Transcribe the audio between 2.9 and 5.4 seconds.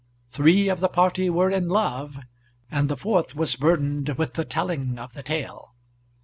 fourth was burdened with the telling of the